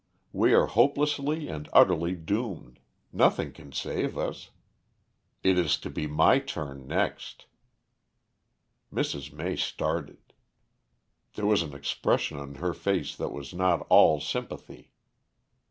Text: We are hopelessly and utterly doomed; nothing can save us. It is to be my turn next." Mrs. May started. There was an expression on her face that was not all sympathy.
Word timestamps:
We 0.33 0.55
are 0.55 0.65
hopelessly 0.65 1.47
and 1.47 1.69
utterly 1.73 2.15
doomed; 2.15 2.79
nothing 3.13 3.51
can 3.51 3.71
save 3.71 4.17
us. 4.17 4.49
It 5.43 5.59
is 5.59 5.77
to 5.77 5.91
be 5.91 6.07
my 6.07 6.39
turn 6.39 6.87
next." 6.87 7.45
Mrs. 8.91 9.31
May 9.31 9.55
started. 9.55 10.33
There 11.35 11.45
was 11.45 11.61
an 11.61 11.75
expression 11.75 12.39
on 12.39 12.55
her 12.55 12.73
face 12.73 13.15
that 13.15 13.29
was 13.31 13.53
not 13.53 13.85
all 13.89 14.19
sympathy. 14.19 14.91